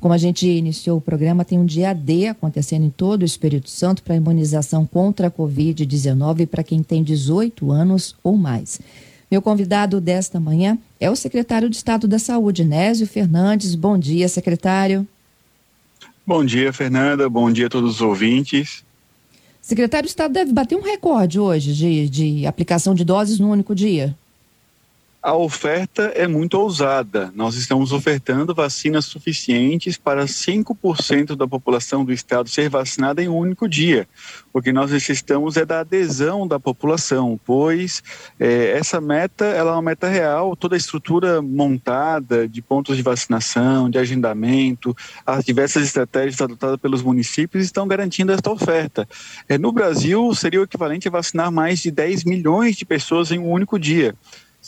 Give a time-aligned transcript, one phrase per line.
[0.00, 3.68] Como a gente iniciou o programa, tem um dia D acontecendo em todo o Espírito
[3.68, 8.80] Santo para imunização contra a Covid-19 para quem tem 18 anos ou mais.
[9.28, 13.74] Meu convidado desta manhã é o secretário de Estado da Saúde, Nésio Fernandes.
[13.74, 15.06] Bom dia, secretário.
[16.24, 17.28] Bom dia, Fernanda.
[17.28, 18.84] Bom dia a todos os ouvintes.
[19.60, 23.74] Secretário de Estado deve bater um recorde hoje de, de aplicação de doses no único
[23.74, 24.16] dia
[25.20, 27.32] a oferta é muito ousada.
[27.34, 33.36] Nós estamos ofertando vacinas suficientes para 5% da população do estado ser vacinada em um
[33.36, 34.08] único dia.
[34.52, 38.02] O que nós necessitamos é da adesão da população, pois
[38.38, 40.54] é, essa meta ela é uma meta real.
[40.54, 47.02] Toda a estrutura montada de pontos de vacinação, de agendamento, as diversas estratégias adotadas pelos
[47.02, 49.08] municípios estão garantindo esta oferta.
[49.48, 53.38] É, no Brasil, seria o equivalente a vacinar mais de 10 milhões de pessoas em
[53.40, 54.14] um único dia.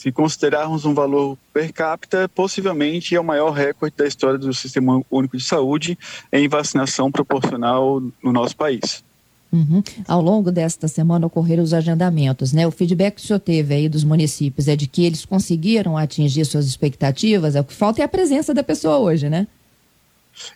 [0.00, 5.02] Se considerarmos um valor per capita, possivelmente é o maior recorde da história do Sistema
[5.10, 5.98] Único de Saúde
[6.32, 9.04] em vacinação proporcional no nosso país.
[9.52, 9.82] Uhum.
[10.08, 12.66] Ao longo desta semana ocorreram os agendamentos, né?
[12.66, 16.46] O feedback que o senhor teve aí dos municípios é de que eles conseguiram atingir
[16.46, 17.54] suas expectativas.
[17.54, 19.46] É o que falta é a presença da pessoa hoje, né?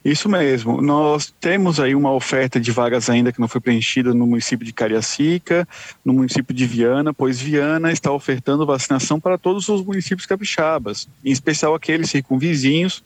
[0.04, 0.80] Isso mesmo.
[0.80, 4.72] Nós temos aí uma oferta de vagas ainda que não foi preenchida no município de
[4.72, 5.68] Cariacica,
[6.04, 11.30] no município de Viana, pois Viana está ofertando vacinação para todos os municípios capixabas, em
[11.30, 13.02] especial aqueles circunvizinhos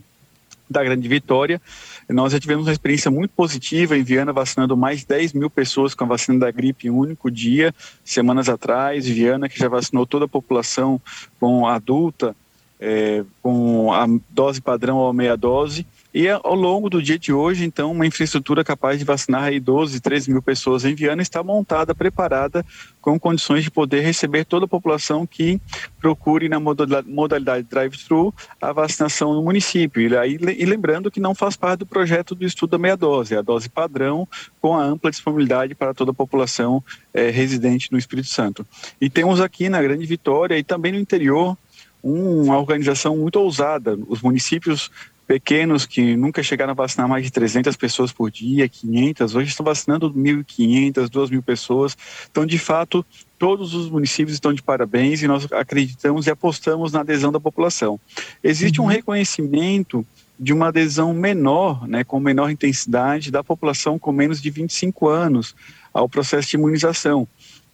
[0.68, 1.60] da Grande Vitória.
[2.08, 5.94] Nós já tivemos uma experiência muito positiva em Viana, vacinando mais de 10 mil pessoas
[5.94, 9.06] com a vacina da gripe em um único dia, semanas atrás.
[9.06, 11.00] Viana, que já vacinou toda a população
[11.40, 12.36] com adulta,
[12.80, 15.86] é, com a dose padrão ou meia dose.
[16.12, 20.00] E ao longo do dia de hoje, então, uma infraestrutura capaz de vacinar aí 12,
[20.00, 22.64] 13 mil pessoas em Viana está montada, preparada,
[23.00, 25.60] com condições de poder receber toda a população que
[26.00, 30.00] procure na modalidade drive-thru a vacinação no município.
[30.02, 33.38] E, e lembrando que não faz parte do projeto do estudo da meia dose, é
[33.38, 34.26] a dose padrão
[34.62, 38.66] com a ampla disponibilidade para toda a população é, residente no Espírito Santo.
[38.98, 41.56] E temos aqui na Grande Vitória e também no interior
[42.02, 43.98] uma organização muito ousada.
[44.08, 44.90] Os municípios
[45.28, 49.64] pequenos que nunca chegaram a vacinar mais de 300 pessoas por dia, 500, hoje estão
[49.64, 51.96] vacinando 1.500, 2.000 pessoas.
[52.30, 53.04] Então, de fato,
[53.38, 58.00] todos os municípios estão de parabéns e nós acreditamos e apostamos na adesão da população.
[58.42, 58.90] Existe um uhum.
[58.90, 60.04] reconhecimento
[60.40, 65.54] de uma adesão menor, né, com menor intensidade da população com menos de 25 anos
[65.92, 67.28] ao processo de imunização.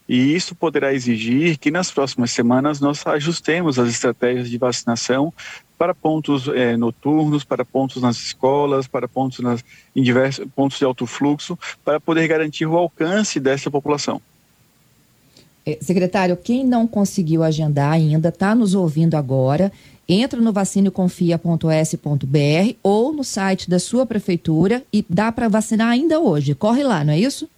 [0.09, 5.33] E isso poderá exigir que nas próximas semanas nós ajustemos as estratégias de vacinação
[5.79, 10.85] para pontos é, noturnos, para pontos nas escolas, para pontos nas, em diversos pontos de
[10.85, 14.21] alto fluxo, para poder garantir o alcance dessa população.
[15.67, 19.73] É, secretário, quem não conseguiu agendar ainda, está nos ouvindo agora,
[20.07, 26.55] entra no vacineconfia.s.br ou no site da sua prefeitura e dá para vacinar ainda hoje.
[26.55, 27.49] Corre lá, não é isso?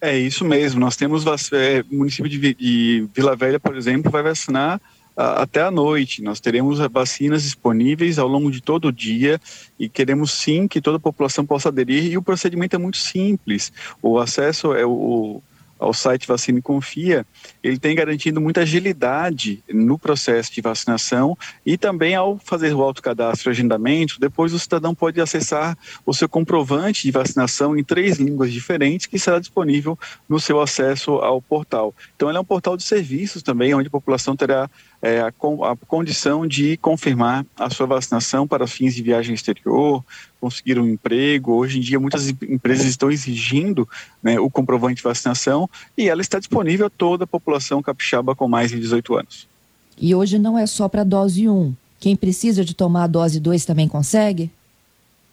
[0.00, 0.80] É isso mesmo.
[0.80, 4.80] Nós temos é, o município de, de Vila Velha, por exemplo, vai vacinar
[5.16, 6.22] até a noite.
[6.22, 9.40] Nós teremos vacinas disponíveis ao longo de todo o dia
[9.78, 12.12] e queremos sim que toda a população possa aderir.
[12.12, 13.72] E o procedimento é muito simples.
[14.02, 15.42] O acesso é o
[15.78, 17.26] ao site Vacina Confia,
[17.62, 23.50] ele tem garantido muita agilidade no processo de vacinação e também ao fazer o autocadastro
[23.50, 28.52] e agendamento, depois o cidadão pode acessar o seu comprovante de vacinação em três línguas
[28.52, 29.98] diferentes que será disponível
[30.28, 31.94] no seu acesso ao portal.
[32.14, 34.70] Então ele é um portal de serviços também, onde a população terá
[35.06, 40.04] é, a, a, condição de confirmar a sua vacinação para fins de viagem exterior,
[40.40, 41.52] conseguir um emprego.
[41.52, 43.88] Hoje em dia, muitas empresas estão exigindo
[44.20, 48.48] né, o comprovante de vacinação e ela está disponível a toda a população capixaba com
[48.48, 49.48] mais de 18 anos.
[49.96, 51.72] E hoje não é só para dose 1.
[52.00, 54.50] Quem precisa de tomar a dose 2 também consegue?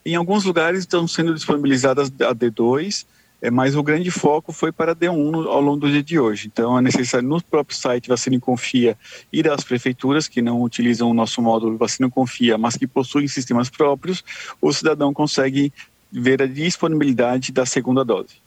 [0.06, 3.06] Em alguns lugares estão sendo disponibilizadas a D2
[3.44, 6.48] é, mas o grande foco foi para D1 ao longo do dia de hoje.
[6.48, 8.98] Então, é necessário no próprio site Vacina Confia
[9.34, 13.70] ir às prefeituras que não utilizam o nosso módulo Vacina Confia, mas que possuem sistemas
[13.70, 14.24] próprios,
[14.62, 15.74] o cidadão consegue
[16.10, 18.42] ver a disponibilidade da segunda dose.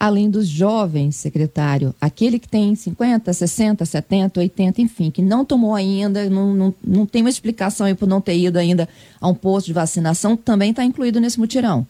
[0.00, 5.74] Além dos jovens, secretário, aquele que tem 50, 60, 70, 80, enfim, que não tomou
[5.74, 8.88] ainda, não, não, não tem uma explicação aí por não ter ido ainda
[9.20, 11.86] a um posto de vacinação, também está incluído nesse mutirão.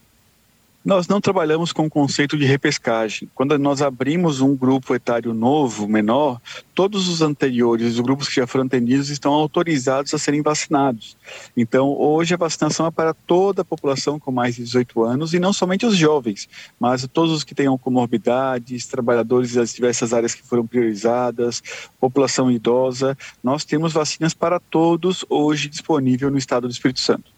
[0.87, 3.29] Nós não trabalhamos com o conceito de repescagem.
[3.35, 6.39] Quando nós abrimos um grupo etário novo, menor,
[6.73, 11.17] todos os anteriores, os grupos que já foram atendidos, estão autorizados a serem vacinados.
[11.57, 15.39] Então, hoje a vacinação é para toda a população com mais de 18 anos e
[15.39, 16.47] não somente os jovens,
[16.79, 21.61] mas todos os que tenham comorbidades, trabalhadores das diversas áreas que foram priorizadas,
[21.99, 23.17] população idosa.
[23.43, 27.36] Nós temos vacinas para todos hoje disponível no estado do Espírito Santo.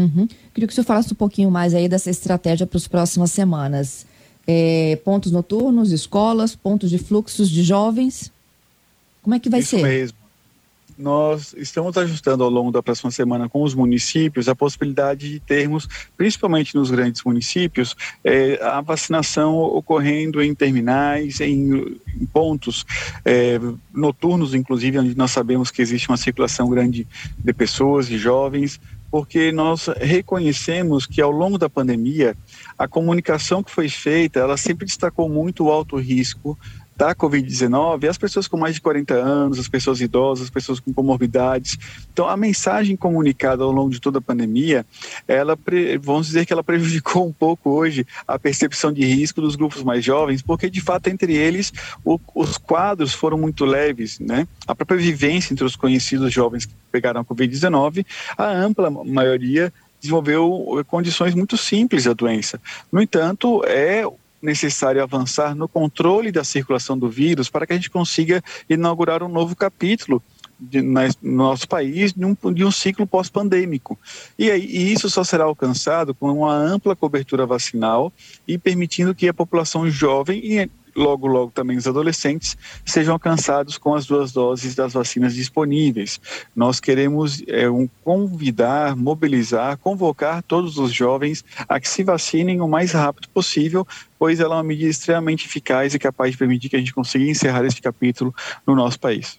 [0.00, 0.28] Uhum.
[0.54, 4.06] Queria que o senhor falasse um pouquinho mais aí dessa estratégia para as próximas semanas.
[4.46, 8.32] É, pontos noturnos, escolas, pontos de fluxos de jovens.
[9.22, 9.76] Como é que vai Isso ser?
[9.76, 10.20] Isso mesmo.
[11.00, 15.88] Nós estamos ajustando ao longo da próxima semana com os municípios a possibilidade de termos,
[16.14, 22.84] principalmente nos grandes municípios, é, a vacinação ocorrendo em terminais, em, em pontos
[23.24, 23.58] é,
[23.94, 27.08] noturnos, inclusive, onde nós sabemos que existe uma circulação grande
[27.38, 28.78] de pessoas, de jovens,
[29.10, 32.36] porque nós reconhecemos que ao longo da pandemia
[32.78, 36.58] a comunicação que foi feita ela sempre destacou muito o alto risco
[37.00, 40.92] da Covid-19 as pessoas com mais de 40 anos, as pessoas idosas, as pessoas com
[40.92, 41.78] comorbidades.
[42.12, 44.84] Então, a mensagem comunicada ao longo de toda a pandemia,
[45.26, 45.58] ela,
[46.02, 50.04] vamos dizer que ela prejudicou um pouco hoje a percepção de risco dos grupos mais
[50.04, 51.72] jovens, porque de fato entre eles
[52.04, 54.46] o, os quadros foram muito leves, né?
[54.66, 58.04] A própria vivência entre os conhecidos jovens que pegaram a Covid-19,
[58.36, 62.60] a ampla maioria desenvolveu condições muito simples da doença.
[62.92, 64.04] No entanto, é
[64.42, 69.28] necessário avançar no controle da circulação do vírus para que a gente consiga inaugurar um
[69.28, 70.22] novo capítulo
[70.58, 73.98] de, na, no nosso país de um, de um ciclo pós-pandêmico.
[74.38, 78.12] E, e isso só será alcançado com uma ampla cobertura vacinal
[78.46, 83.94] e permitindo que a população jovem e logo, logo também os adolescentes sejam alcançados com
[83.94, 86.20] as duas doses das vacinas disponíveis.
[86.54, 92.68] Nós queremos é, um, convidar, mobilizar, convocar todos os jovens a que se vacinem o
[92.68, 93.86] mais rápido possível,
[94.18, 97.24] pois ela é uma medida extremamente eficaz e capaz de permitir que a gente consiga
[97.24, 98.34] encerrar esse capítulo
[98.66, 99.38] no nosso país.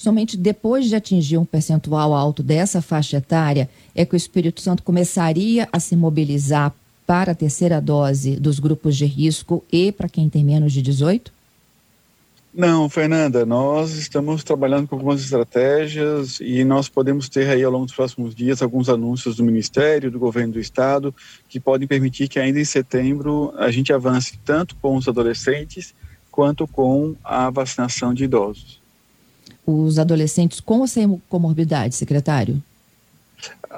[0.00, 4.82] Somente depois de atingir um percentual alto dessa faixa etária é que o Espírito Santo
[4.82, 6.72] começaria a se mobilizar
[7.10, 11.32] para a terceira dose dos grupos de risco e para quem tem menos de 18?
[12.54, 17.86] Não, Fernanda, nós estamos trabalhando com algumas estratégias e nós podemos ter aí ao longo
[17.86, 21.12] dos próximos dias alguns anúncios do Ministério, do Governo do Estado,
[21.48, 25.92] que podem permitir que ainda em setembro a gente avance tanto com os adolescentes
[26.30, 28.80] quanto com a vacinação de idosos.
[29.66, 32.62] Os adolescentes com ou sem comorbidade, secretário?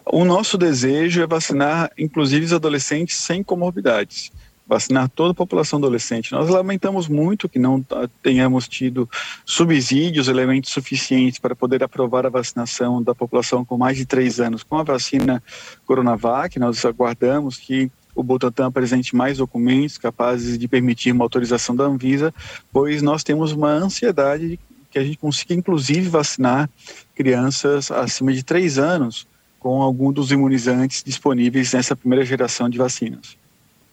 [0.06, 4.32] O nosso desejo é vacinar, inclusive, os adolescentes sem comorbidades.
[4.66, 6.32] Vacinar toda a população adolescente.
[6.32, 7.84] Nós lamentamos muito que não
[8.22, 9.08] tenhamos tido
[9.44, 14.62] subsídios, elementos suficientes para poder aprovar a vacinação da população com mais de três anos
[14.62, 15.42] com a vacina
[15.84, 16.58] Coronavac.
[16.58, 22.32] Nós aguardamos que o Butantan apresente mais documentos capazes de permitir uma autorização da Anvisa,
[22.72, 24.58] pois nós temos uma ansiedade de
[24.90, 26.68] que a gente consiga, inclusive, vacinar
[27.14, 29.26] crianças acima de três anos
[29.62, 33.36] com algum dos imunizantes disponíveis nessa primeira geração de vacinas.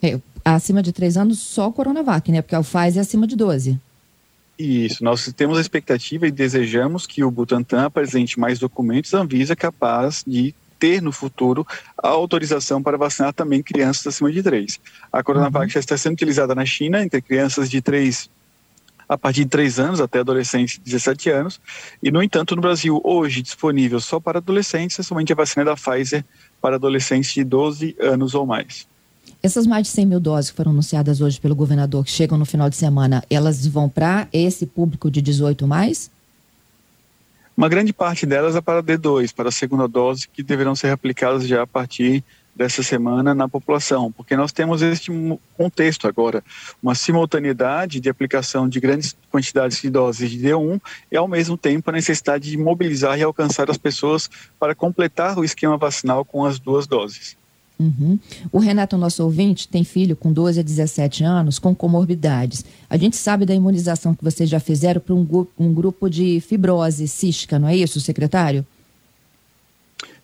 [0.01, 2.41] É, acima de três anos, só o Coronavac, né?
[2.41, 3.79] Porque o Pfizer é acima de 12.
[4.57, 10.23] Isso, nós temos a expectativa e desejamos que o Butantan apresente mais documentos Anvisa capaz
[10.25, 11.65] de ter no futuro
[12.01, 14.79] a autorização para vacinar também crianças acima de 3.
[15.13, 15.69] A Coronavac uhum.
[15.69, 18.27] já está sendo utilizada na China entre crianças de 3
[19.09, 21.59] a partir de 3 anos até adolescentes de 17 anos.
[22.01, 25.75] E, no entanto, no Brasil, hoje disponível só para adolescentes, é somente a vacina da
[25.75, 26.23] Pfizer
[26.61, 28.87] para adolescentes de 12 anos ou mais.
[29.41, 32.45] Essas mais de 100 mil doses que foram anunciadas hoje pelo governador, que chegam no
[32.45, 36.11] final de semana, elas vão para esse público de 18 mais?
[37.57, 41.47] Uma grande parte delas é para D2, para a segunda dose, que deverão ser aplicadas
[41.47, 42.23] já a partir
[42.55, 45.11] dessa semana na população, porque nós temos este
[45.55, 46.43] contexto agora,
[46.83, 50.81] uma simultaneidade de aplicação de grandes quantidades de doses de D1
[51.11, 55.43] e, ao mesmo tempo, a necessidade de mobilizar e alcançar as pessoas para completar o
[55.43, 57.37] esquema vacinal com as duas doses.
[57.79, 58.19] Uhum.
[58.51, 62.65] O Renato, nosso ouvinte, tem filho com 12 a 17 anos com comorbidades.
[62.89, 65.25] A gente sabe da imunização que vocês já fizeram para um,
[65.57, 68.65] um grupo de fibrose cística, não é isso, secretário?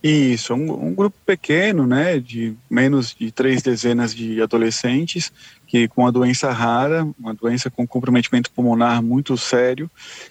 [0.08, 5.34] Isso, um, um, grupo pequeno, né, de menos de três dezenas de adolescentes
[5.66, 9.90] que com a doença rara, uma doença com comprometimento pulmonar muito sério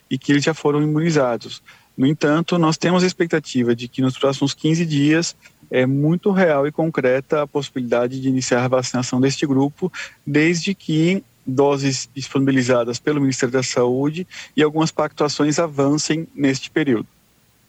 [0.08, 1.60] e que eles já foram imunizados.
[1.98, 5.34] No entanto, nós temos a expectativa de que nos próximos 15 dias
[5.68, 9.92] é muito real e concreta a possibilidade de iniciar a vacinação deste grupo,
[10.24, 14.24] desde que doses disponibilizadas pelo Ministério da Saúde
[14.56, 17.08] e algumas pactuações avancem neste período.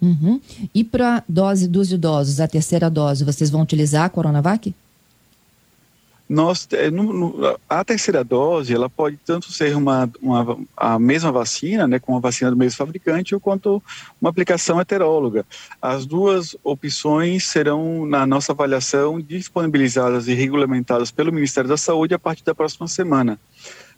[0.05, 0.39] Uhum.
[0.73, 4.73] E para dose dos idosos, a terceira dose, vocês vão utilizar a Coronavac?
[6.27, 11.87] Nós, no, no, a terceira dose, ela pode tanto ser uma, uma, a mesma vacina,
[11.87, 13.81] né, com a vacina do mesmo fabricante, ou quanto
[14.19, 15.45] uma aplicação heteróloga.
[15.79, 22.19] As duas opções serão, na nossa avaliação, disponibilizadas e regulamentadas pelo Ministério da Saúde a
[22.19, 23.39] partir da próxima semana.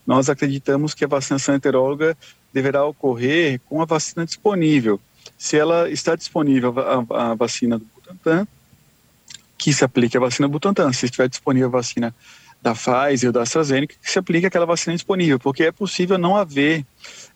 [0.06, 2.18] Nós acreditamos que a vacinação heteróloga
[2.54, 5.00] deverá ocorrer com a vacina disponível,
[5.38, 8.48] se ela está disponível a, a vacina do Butantan,
[9.58, 10.94] que se aplique a vacina Butantan.
[10.94, 12.16] Se estiver disponível a vacina
[12.62, 16.36] da Pfizer ou da AstraZeneca, que se aplique aquela vacina disponível, porque é possível não
[16.36, 16.86] haver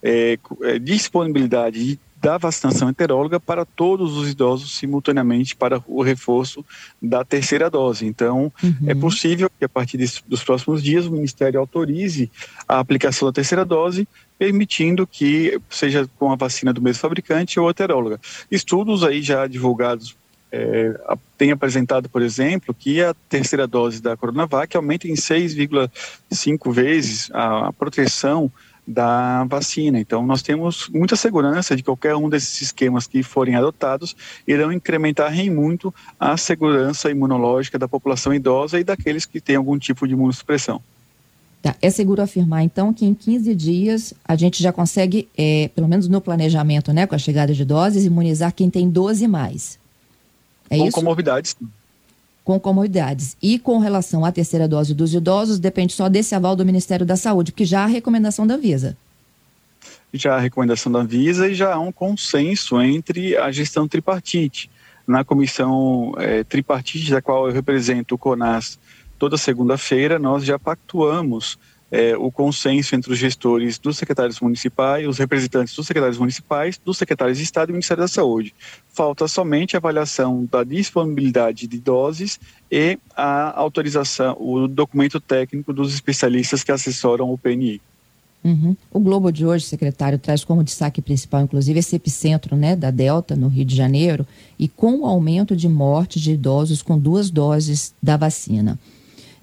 [0.02, 0.38] é,
[0.82, 6.64] disponibilidade da vacinação heteróloga para todos os idosos simultaneamente para o reforço
[7.02, 8.06] da terceira dose.
[8.06, 8.76] Então, uhum.
[8.86, 9.98] é possível que a partir
[10.28, 12.32] dos próximos dias o Ministério autorize
[12.68, 17.70] a aplicação da terceira dose, permitindo que seja com a vacina do mesmo fabricante ou
[17.70, 18.20] heteróloga.
[18.52, 20.16] Estudos aí já divulgados
[20.52, 21.00] é,
[21.38, 27.72] tem apresentado, por exemplo, que a terceira dose da Coronavac aumenta em 6,5 vezes a
[27.72, 28.52] proteção
[28.88, 30.00] da vacina.
[30.00, 34.16] Então, nós temos muita segurança de que qualquer um desses esquemas que forem adotados
[34.48, 39.78] irão incrementar em muito a segurança imunológica da população idosa e daqueles que têm algum
[39.78, 40.82] tipo de imunossupressão.
[41.62, 41.76] Tá.
[41.80, 46.08] É seguro afirmar, então, que em 15 dias a gente já consegue, é, pelo menos
[46.08, 49.80] no planejamento, né, com a chegada de doses, imunizar quem tem 12 mais.
[50.70, 50.96] É com isso?
[50.96, 51.56] comorbidades.
[52.52, 53.38] Com comorbidades.
[53.42, 57.16] E com relação à terceira dose dos idosos, depende só desse aval do Ministério da
[57.16, 58.98] Saúde, porque já há recomendação da Visa.
[60.14, 64.70] Já há recomendação da Visa e já há um consenso entre a gestão tripartite.
[65.08, 68.78] Na comissão é, tripartite, da qual eu represento o CONAS
[69.18, 71.58] toda segunda-feira, nós já pactuamos
[71.92, 76.98] é, o consenso entre os gestores dos secretários municipais, os representantes dos secretários municipais, dos
[76.98, 78.56] secretários de Estado e do Ministério da Saúde.
[78.94, 82.40] Falta somente a avaliação da disponibilidade de doses
[82.72, 87.82] e a autorização, o documento técnico dos especialistas que assessoram o PNI.
[88.44, 88.76] Uhum.
[88.92, 93.36] O Globo de hoje, secretário, traz como destaque principal, inclusive, esse epicentro né, da Delta,
[93.36, 94.26] no Rio de Janeiro,
[94.58, 98.80] e com o aumento de mortes de idosos com duas doses da vacina.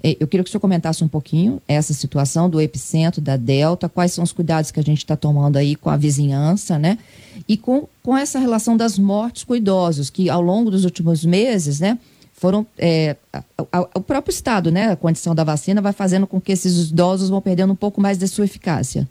[0.02, 3.88] É, eu queria que o senhor comentasse um pouquinho essa situação do epicentro, da Delta,
[3.88, 6.98] quais são os cuidados que a gente está tomando aí com a vizinhança, né?
[7.48, 11.80] E com, com essa relação das mortes com idosos, que ao longo dos últimos meses,
[11.80, 11.98] né,
[12.32, 12.66] foram.
[12.76, 16.52] É, a, a, o próprio Estado, né, a condição da vacina, vai fazendo com que
[16.52, 19.08] esses idosos vão perdendo um pouco mais da sua eficácia.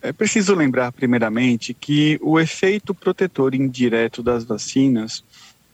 [0.00, 5.24] É preciso lembrar, primeiramente, que o efeito protetor indireto das vacinas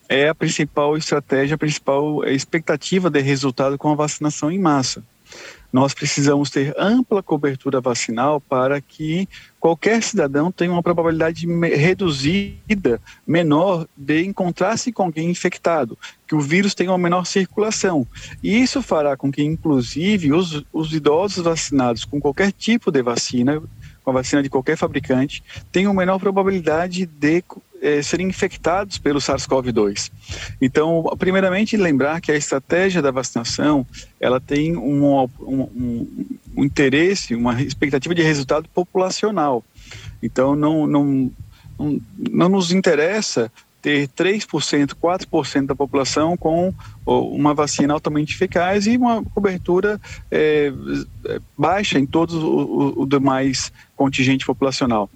[0.08, 5.02] é a principal estratégia, a principal expectativa de resultado com a vacinação em massa.
[5.74, 13.84] Nós precisamos ter ampla cobertura vacinal para que qualquer cidadão tenha uma probabilidade reduzida, menor,
[13.96, 18.06] de encontrar-se com alguém infectado, que o vírus tenha uma menor circulação.
[18.40, 23.60] E isso fará com que, inclusive, os, os idosos vacinados com qualquer tipo de vacina,
[24.04, 25.42] com a vacina de qualquer fabricante,
[25.72, 27.42] tenham menor probabilidade de
[27.80, 30.10] é, serem infectados pelo SARS-CoV-2.
[30.60, 33.86] Então, primeiramente, lembrar que a estratégia da vacinação
[34.20, 39.64] ela tem um, um, um, um interesse, uma expectativa de resultado populacional.
[40.22, 41.30] Então, não, não,
[41.78, 43.50] não, não nos interessa
[43.84, 46.72] ter 3%, 4% da população com
[47.04, 50.00] uma vacina altamente eficaz e uma cobertura
[50.30, 50.72] é,
[51.56, 55.10] baixa em todos o, o, demais contingente populacional.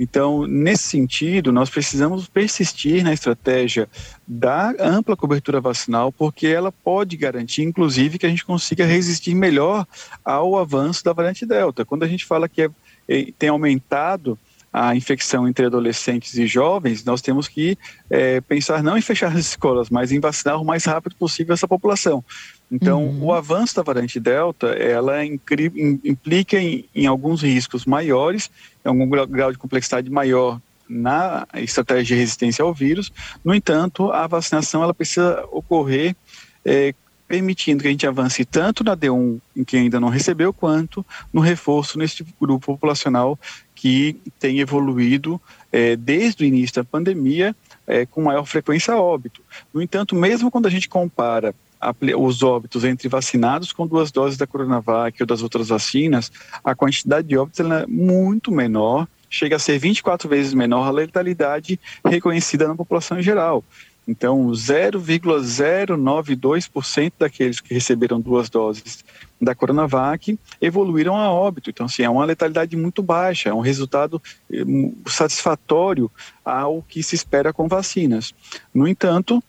[0.00, 3.90] Então, nesse sentido, nós precisamos persistir na estratégia
[4.26, 9.86] da ampla cobertura vacinal, porque ela pode garantir, inclusive, que a gente consiga resistir melhor
[10.24, 11.84] ao avanço da variante Delta.
[11.84, 12.70] Quando a gente fala que é,
[13.06, 14.38] é, tem aumentado
[14.76, 17.78] a infecção entre adolescentes e jovens, nós temos que
[18.10, 21.68] é, pensar não em fechar as escolas, mas em vacinar o mais rápido possível essa
[21.68, 22.24] população.
[22.68, 23.26] Então, uhum.
[23.26, 28.50] o avanço da variante Delta, ela implica em, em, alguns riscos maiores,
[28.84, 33.12] em algum grau de complexidade maior na estratégia de resistência ao vírus.
[33.44, 36.16] No entanto, a vacinação ela precisa ocorrer
[36.64, 36.92] é,
[37.26, 41.40] permitindo que a gente avance tanto na D1, em quem ainda não recebeu, quanto no
[41.40, 43.38] reforço nesse grupo populacional
[43.74, 45.40] que tem evoluído
[45.72, 47.54] é, desde o início da pandemia
[47.86, 49.42] é, com maior frequência a óbito.
[49.72, 51.54] No entanto, mesmo quando a gente compara
[52.16, 56.32] os óbitos entre vacinados com duas doses da Coronavac ou das outras vacinas,
[56.64, 61.78] a quantidade de óbitos é muito menor, chega a ser 24 vezes menor a letalidade
[62.04, 63.62] reconhecida na população em geral.
[64.06, 69.02] Então, 0,092% daqueles que receberam duas doses
[69.40, 71.70] da Coronavac evoluíram a óbito.
[71.70, 74.20] Então, assim, é uma letalidade muito baixa, é um resultado
[74.52, 74.62] eh,
[75.06, 76.10] satisfatório
[76.44, 78.34] ao que se espera com vacinas.
[78.72, 79.42] No entanto,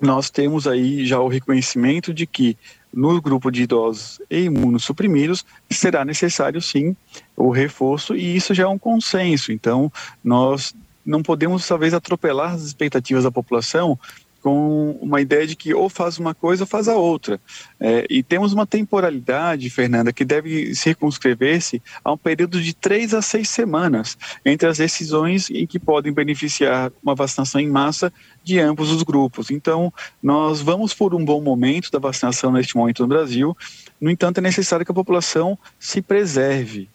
[0.00, 2.56] nós temos aí já o reconhecimento de que
[2.92, 6.96] no grupo de idosos e imunossuprimidos será necessário sim
[7.36, 9.52] o reforço e isso já é um consenso.
[9.52, 9.92] Então,
[10.24, 10.74] nós
[11.08, 13.98] não podemos talvez atropelar as expectativas da população
[14.42, 17.40] com uma ideia de que ou faz uma coisa ou faz a outra.
[17.80, 23.22] É, e temos uma temporalidade, Fernanda, que deve circunscrever-se a um período de três a
[23.22, 28.12] seis semanas entre as decisões em que podem beneficiar uma vacinação em massa
[28.44, 29.50] de ambos os grupos.
[29.50, 33.56] Então, nós vamos por um bom momento da vacinação neste momento no Brasil.
[34.00, 36.88] No entanto, é necessário que a população se preserve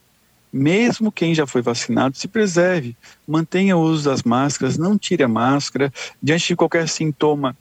[0.53, 2.95] mesmo quem já foi vacinado, se preserve,
[3.27, 5.91] mantenha o uso das máscaras, não tire a máscara,
[6.22, 7.57] diante de qualquer sintoma,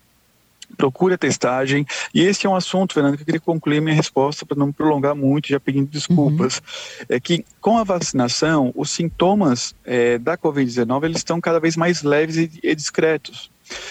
[0.77, 1.87] procure a testagem.
[2.15, 4.73] E esse é um assunto, Fernando, que eu queria concluir minha resposta para não me
[4.73, 6.59] prolongar muito, já pedindo desculpas.
[6.59, 7.07] Uhum.
[7.09, 12.03] É que com a vacinação, os sintomas é, da Covid-19 eles estão cada vez mais
[12.03, 13.51] leves e, e discretos.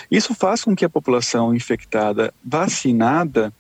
[0.09, 3.51] Isso faz com que a população infectada vacinada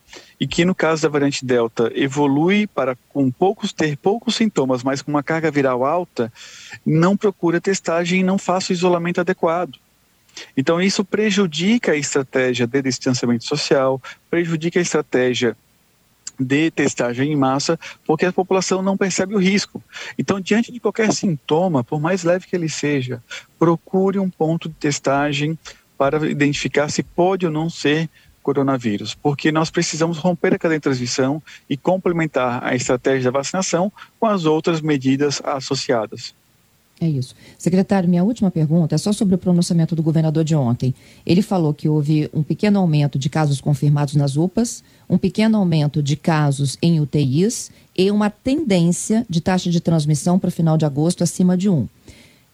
[0.41, 4.99] e que no caso da variante Delta evolui para com poucos ter poucos sintomas, mas
[4.99, 6.33] com uma carga viral alta,
[6.83, 9.77] não procura testagem e não faça o isolamento adequado.
[10.57, 15.55] Então isso prejudica a estratégia de distanciamento social, prejudica a estratégia
[16.39, 19.83] de testagem em massa, porque a população não percebe o risco.
[20.17, 23.21] Então, diante de qualquer sintoma, por mais leve que ele seja,
[23.59, 25.55] procure um ponto de testagem
[25.99, 28.09] para identificar se pode ou não ser
[28.41, 33.91] coronavírus, porque nós precisamos romper a cadeia de transmissão e complementar a estratégia da vacinação
[34.19, 36.33] com as outras medidas associadas.
[37.01, 37.35] É isso.
[37.57, 40.93] Secretário, minha última pergunta é só sobre o pronunciamento do governador de ontem.
[41.25, 46.03] Ele falou que houve um pequeno aumento de casos confirmados nas UPAs, um pequeno aumento
[46.03, 50.85] de casos em UTIs e uma tendência de taxa de transmissão para o final de
[50.85, 51.87] agosto acima de 1.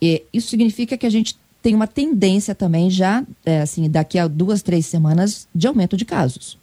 [0.01, 4.27] E isso significa que a gente tem uma tendência também já, é, assim, daqui a
[4.27, 6.57] duas, três semanas, de aumento de casos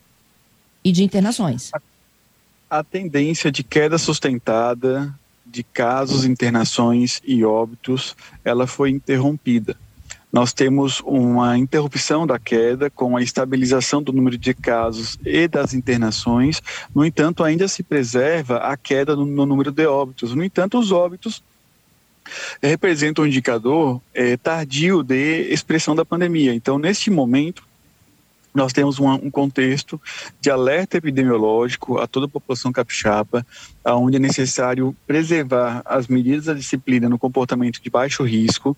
[0.82, 1.70] e de internações.
[1.72, 5.14] A, a tendência de queda sustentada
[5.46, 9.76] de casos, internações e óbitos, ela foi interrompida.
[10.32, 15.74] Nós temos uma interrupção da queda com a estabilização do número de casos e das
[15.74, 16.60] internações.
[16.92, 20.34] No entanto, ainda se preserva a queda no, no número de óbitos.
[20.34, 21.40] No entanto, os óbitos
[22.62, 26.54] representa um indicador é, tardio de expressão da pandemia.
[26.54, 27.62] Então, neste momento,
[28.54, 30.00] nós temos um, um, contexto
[30.40, 33.44] de alerta epidemiológico a toda a população capixaba,
[33.84, 38.76] onde é necessário preservar as medidas da disciplina no comportamento de baixo risco,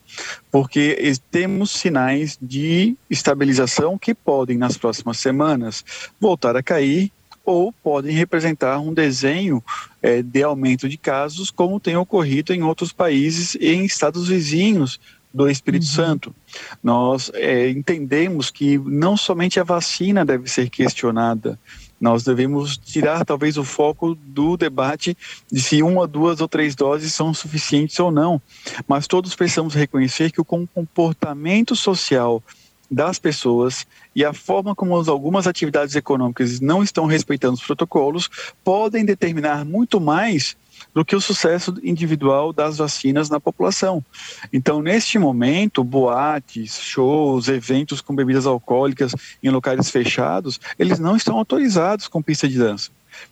[0.51, 5.85] porque temos sinais de estabilização que podem, nas próximas semanas,
[6.19, 7.13] voltar a cair
[7.47, 9.63] ou podem representar um desenho
[10.03, 15.01] é, de aumento de casos, como tem ocorrido em outros países e em estados vizinhos
[15.33, 15.93] do Espírito uhum.
[15.93, 16.35] Santo.
[16.83, 21.59] Nós é, entendemos que não somente a vacina deve ser questionada,
[22.01, 25.17] nós devemos tirar talvez o foco do debate
[25.51, 28.41] de se uma, duas ou três doses são suficientes ou não,
[28.87, 32.43] mas todos precisamos reconhecer que o comportamento social
[32.91, 38.29] das pessoas e a forma como algumas atividades econômicas não estão respeitando os protocolos
[38.63, 40.57] podem determinar muito mais
[40.95, 44.05] do que o sucesso individual das vacinas na população.
[44.53, 51.37] Então, neste momento, boates, shows, eventos com bebidas alcoólicas em locais fechados, eles não estão
[51.37, 52.91] autorizados com pista de dança.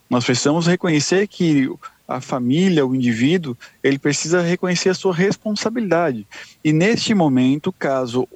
[0.08, 1.70] Nós precisamos reconhecer que
[2.06, 6.26] a família, o indivíduo, ele precisa reconhecer a sua responsabilidade.
[6.62, 8.28] E neste momento, caso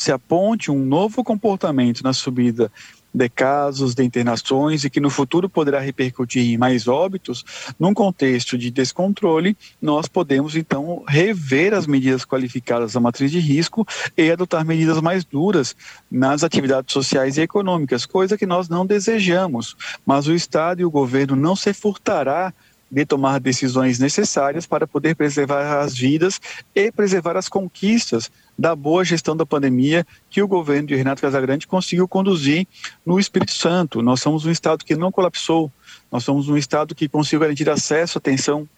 [0.00, 2.72] se aponte um novo comportamento na subida
[3.12, 7.44] de casos, de internações e que no futuro poderá repercutir em mais óbitos,
[7.78, 13.86] num contexto de descontrole, nós podemos então rever as medidas qualificadas da matriz de risco
[14.16, 15.76] e adotar medidas mais duras
[16.10, 19.76] nas atividades sociais e econômicas, coisa que nós não desejamos.
[20.06, 22.54] Mas o Estado e o governo não se furtará
[22.90, 26.40] de tomar decisões necessárias para poder preservar as vidas
[26.74, 31.66] e preservar as conquistas da boa gestão da pandemia que o governo de Renato Casagrande
[31.66, 32.66] conseguiu conduzir
[33.06, 34.02] no Espírito Santo.
[34.02, 35.70] Nós somos um estado que não colapsou,
[36.10, 38.68] nós somos um estado que conseguiu garantir acesso, atenção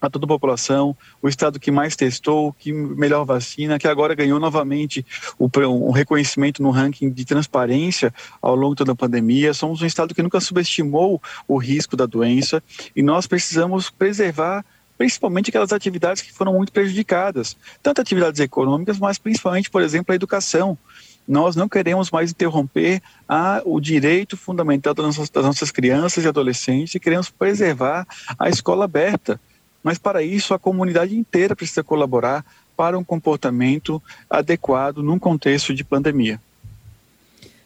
[0.00, 4.38] a toda a população, o estado que mais testou, que melhor vacina, que agora ganhou
[4.38, 5.04] novamente
[5.38, 9.54] o, um reconhecimento no ranking de transparência ao longo de toda a pandemia.
[9.54, 12.62] Somos um estado que nunca subestimou o risco da doença
[12.94, 14.64] e nós precisamos preservar
[14.98, 20.16] principalmente aquelas atividades que foram muito prejudicadas, tanto atividades econômicas, mas principalmente, por exemplo, a
[20.16, 20.78] educação
[21.26, 26.28] nós não queremos mais interromper a, o direito fundamental das nossas, das nossas, crianças e
[26.28, 28.06] adolescentes e queremos preservar
[28.38, 29.40] a escola aberta.
[29.86, 32.44] Mas para isso a comunidade inteira precisa colaborar
[32.76, 36.40] para um comportamento adequado num contexto de pandemia.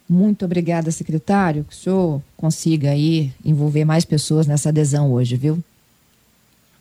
[0.06, 5.64] Muito obrigada, secretário, que o senhor consiga aí envolver mais pessoas nessa adesão hoje, viu?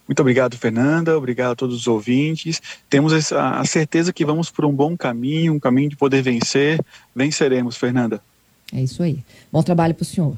[0.05, 1.17] Muito obrigado, Fernanda.
[1.17, 2.61] Obrigado a todos os ouvintes.
[2.89, 6.83] Temos a certeza que vamos por um bom caminho, um caminho de poder vencer.
[7.15, 8.21] Venceremos, Fernanda.
[8.73, 9.23] É isso aí.
[9.49, 10.37] Bom trabalho para o senhor.